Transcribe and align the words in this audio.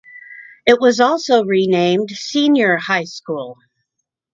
It 0.65 0.81
was 0.81 0.99
also 0.99 1.43
renamed 1.45 2.09
Senior 2.09 2.77
High 2.77 3.03
School. 3.03 3.55